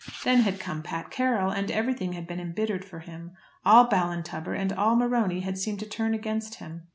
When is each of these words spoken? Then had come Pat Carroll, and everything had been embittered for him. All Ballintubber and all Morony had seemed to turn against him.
Then 0.23 0.39
had 0.39 0.59
come 0.59 0.81
Pat 0.81 1.11
Carroll, 1.11 1.51
and 1.51 1.69
everything 1.69 2.13
had 2.13 2.25
been 2.25 2.39
embittered 2.39 2.83
for 2.83 3.01
him. 3.01 3.33
All 3.63 3.85
Ballintubber 3.87 4.55
and 4.59 4.73
all 4.73 4.95
Morony 4.95 5.41
had 5.41 5.59
seemed 5.59 5.79
to 5.81 5.85
turn 5.87 6.15
against 6.15 6.55
him. 6.55 6.87